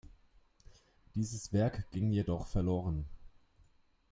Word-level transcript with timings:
Dieses 1.13 1.53
Werk 1.53 1.91
ging 1.91 2.09
jedoch 2.09 2.47
verloren. 2.47 3.05